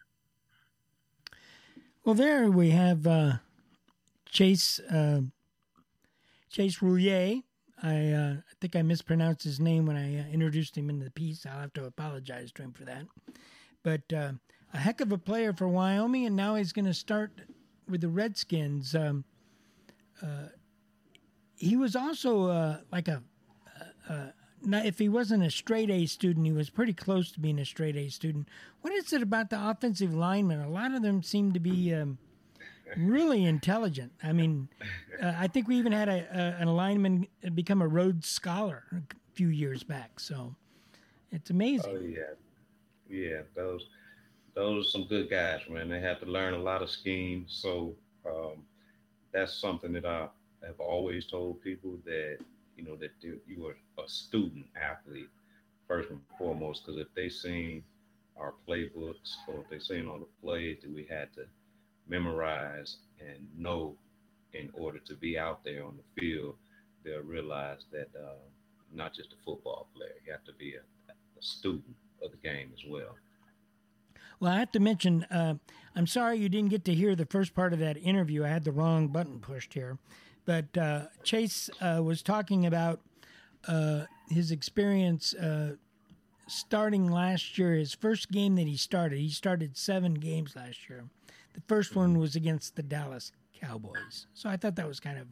[2.03, 3.34] Well, there we have uh,
[4.25, 4.79] Chase
[6.49, 7.43] Chase Roullier.
[7.82, 11.12] I, uh, I think I mispronounced his name when I uh, introduced him in the
[11.12, 11.46] piece.
[11.46, 13.06] I'll have to apologize to him for that.
[13.84, 14.34] But uh,
[14.74, 17.32] a heck of a player for Wyoming, and now he's going to start
[17.88, 18.96] with the Redskins.
[18.96, 19.24] Um,
[20.22, 20.50] uh,
[21.56, 23.24] he was also uh, like a,
[24.65, 27.96] if he wasn't a straight A student, he was pretty close to being a straight
[27.96, 28.48] A student.
[28.82, 30.60] What is it about the offensive linemen?
[30.60, 31.94] A lot of them seem to be.
[31.94, 32.18] Um,
[32.97, 34.12] really intelligent.
[34.23, 34.69] I mean,
[35.21, 39.02] uh, I think we even had a, a, an lineman become a Rhodes Scholar a
[39.34, 40.19] few years back.
[40.19, 40.56] So
[41.32, 41.97] it's amazing.
[41.97, 42.34] Oh yeah,
[43.10, 43.41] yeah.
[43.56, 43.88] Those
[44.56, 45.89] those are some good guys, man.
[45.89, 47.58] They have to learn a lot of schemes.
[47.62, 48.63] So um,
[49.32, 50.28] that's something that I
[50.65, 52.38] have always told people that
[52.75, 55.30] you know that you are a student athlete
[55.88, 56.86] first and foremost.
[56.86, 57.84] Because if they seen
[58.38, 61.45] our playbooks or if they seen all the plays that we had to
[62.10, 63.95] memorize and know
[64.54, 66.56] in order to be out there on the field,
[67.04, 68.34] they'll realize that uh,
[68.93, 72.69] not just a football player, you have to be a, a, student of the game
[72.74, 73.15] as well.
[74.39, 75.56] Well, I have to mention, uh,
[75.95, 78.43] I'm sorry you didn't get to hear the first part of that interview.
[78.43, 79.98] I had the wrong button pushed here.
[80.45, 83.02] But uh, Chase uh, was talking about
[83.67, 85.76] uh, his experience uh,
[86.48, 89.19] starting last year, his first game that he started.
[89.19, 91.06] He started seven games last year.
[91.54, 94.28] The first one was against the Dallas Cowboys.
[94.34, 95.28] So I thought that was kind of,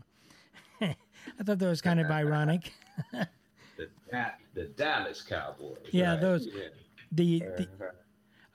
[0.81, 2.71] I thought that was kind of ironic.
[3.11, 5.77] the, the Dallas Cowboys.
[5.91, 6.21] Yeah, right?
[6.21, 6.47] those.
[6.47, 6.63] Yeah.
[7.11, 7.85] The, the uh-huh.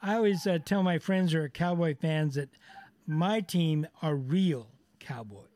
[0.02, 2.48] I always uh, tell my friends who are Cowboy fans that
[3.06, 5.46] my team are real Cowboys.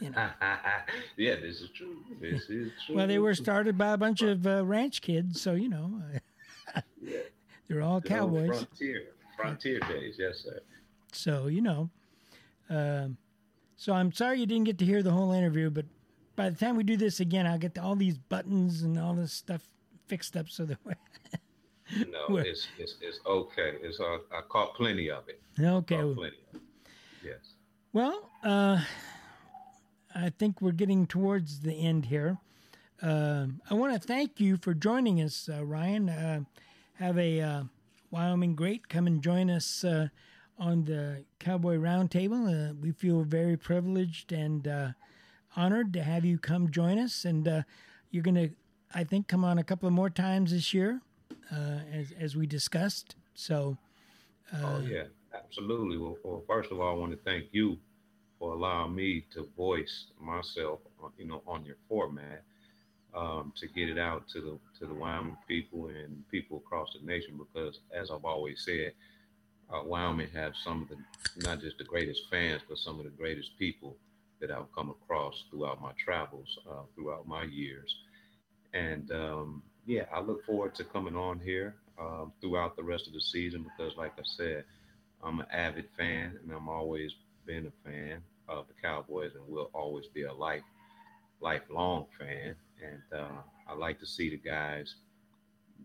[0.00, 0.30] You know.
[1.16, 1.98] yeah, this is true.
[2.20, 2.96] This is true.
[2.96, 6.00] well, they were started by a bunch of uh, ranch kids, so you know,
[7.02, 7.18] yeah.
[7.68, 8.48] they're all the Cowboys.
[8.48, 9.02] Frontier,
[9.36, 10.60] frontier days, yes, sir.
[11.12, 11.90] So, you know.
[12.70, 13.16] Um,
[13.76, 15.86] so I'm sorry you didn't get to hear the whole interview, but
[16.36, 19.32] by the time we do this again, I'll get all these buttons and all this
[19.32, 19.68] stuff
[20.06, 20.78] fixed up so that
[22.10, 23.74] no, it's, it's, it's okay.
[23.82, 25.40] It's uh, I caught plenty of it.
[25.60, 25.96] Okay.
[25.96, 26.32] Plenty of it.
[27.24, 27.54] Yes.
[27.92, 28.80] Well, uh,
[30.14, 32.38] I think we're getting towards the end here.
[33.02, 36.08] Uh, I want to thank you for joining us, uh, Ryan.
[36.08, 36.40] Uh,
[36.94, 37.62] have a uh,
[38.10, 38.88] Wyoming great.
[38.88, 40.08] Come and join us uh,
[40.58, 42.70] on the Cowboy Roundtable.
[42.70, 44.88] Uh, we feel very privileged and uh,
[45.56, 47.24] honored to have you come join us.
[47.24, 47.62] And uh,
[48.10, 48.50] you're going to,
[48.94, 51.00] I think, come on a couple of more times this year,
[51.52, 53.14] uh, as, as we discussed.
[53.34, 53.78] So,
[54.52, 55.04] uh, oh, yeah,
[55.34, 55.98] absolutely.
[55.98, 57.78] Well, well, first of all, I want to thank you
[58.38, 60.80] for allowing me to voice myself,
[61.16, 62.42] you know, on your format.
[63.14, 67.04] Um, to get it out to the to the Wyoming people and people across the
[67.04, 68.92] nation, because as I've always said,
[69.72, 70.96] uh, Wyoming have some of the
[71.46, 73.96] not just the greatest fans, but some of the greatest people
[74.40, 77.96] that I've come across throughout my travels, uh, throughout my years.
[78.72, 83.12] And um, yeah, I look forward to coming on here um, throughout the rest of
[83.12, 84.64] the season because, like I said,
[85.22, 87.12] I'm an avid fan and I'm always
[87.46, 90.62] been a fan of the Cowboys and will always be a life
[91.40, 92.54] lifelong fan.
[92.82, 94.94] And uh, I like to see the guys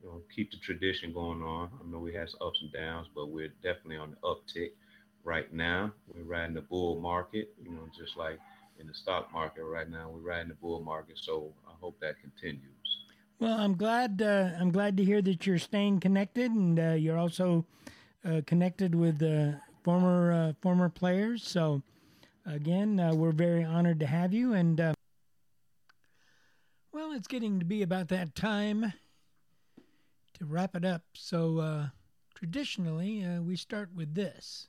[0.02, 1.70] you know, keep the tradition going on.
[1.80, 4.72] I know we had some ups and downs, but we're definitely on the uptick
[5.24, 5.92] right now.
[6.14, 8.40] We're riding the bull market, you know, just like
[8.80, 10.10] in the stock market right now.
[10.10, 12.60] We're riding the bull market, so I hope that continues.
[13.40, 14.22] Well, I'm glad.
[14.22, 17.66] Uh, I'm glad to hear that you're staying connected, and uh, you're also
[18.26, 21.46] uh, connected with uh, former uh, former players.
[21.48, 21.82] So,
[22.46, 24.54] again, uh, we're very honored to have you.
[24.54, 24.80] And
[26.92, 28.94] well, it's getting to be about that time
[30.36, 31.04] to wrap it up.
[31.14, 31.90] So,
[32.36, 34.68] traditionally, we start with this.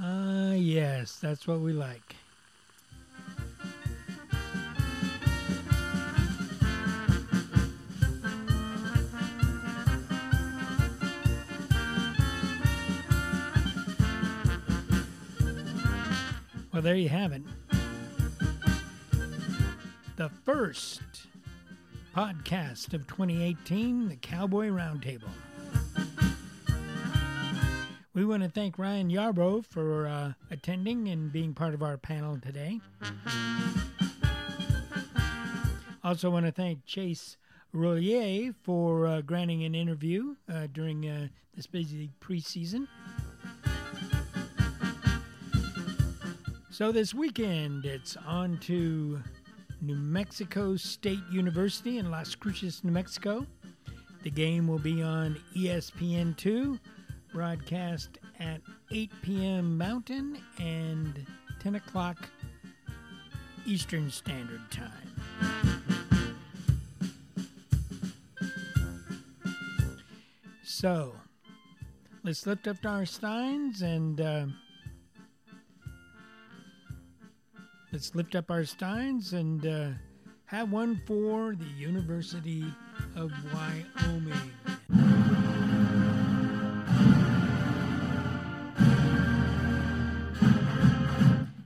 [0.00, 2.14] Ah, uh, yes, that's what we like.
[16.72, 17.42] Well, there you have it.
[20.18, 21.00] The first
[22.12, 25.30] podcast of 2018, the Cowboy Roundtable.
[28.14, 32.36] We want to thank Ryan Yarbrough for uh, attending and being part of our panel
[32.40, 32.80] today.
[36.02, 37.36] Also, want to thank Chase
[37.72, 42.88] Roullier for uh, granting an interview uh, during uh, this busy preseason.
[46.70, 49.22] So, this weekend, it's on to
[49.80, 53.46] New Mexico State University in Las Cruces, New Mexico.
[54.22, 56.78] The game will be on ESPN2
[57.32, 58.60] broadcast at
[58.90, 59.78] 8 p.m.
[59.78, 61.24] Mountain and
[61.60, 62.28] 10 o'clock
[63.66, 65.08] Eastern Standard Time.
[70.62, 71.12] So,
[72.24, 74.46] let's lift up our steins and uh,
[77.92, 79.90] let's lift up our steins and uh,
[80.46, 82.64] have one for the University
[83.16, 84.52] of Wyoming.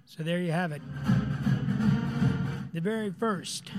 [0.07, 0.83] So there you have it.
[2.73, 3.73] The very first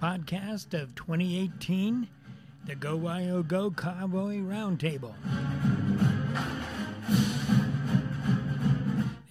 [0.00, 2.08] podcast of 2018,
[2.66, 5.14] the Go Wyo Go Cowboy Roundtable.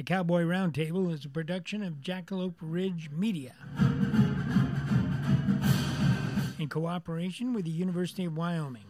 [0.03, 3.53] The Cowboy Roundtable is a production of Jackalope Ridge Media
[6.59, 8.83] in cooperation with the University of Wyoming.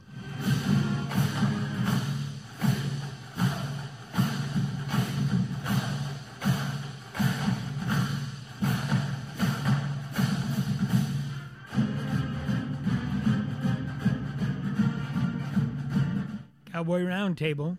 [16.71, 17.77] Cowboy Roundtable,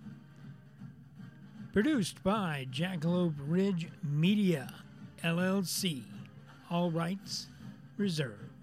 [1.75, 4.73] produced by Jackalope Ridge Media,
[5.25, 6.05] LLC.
[6.71, 7.49] All rights
[7.97, 8.54] reserved.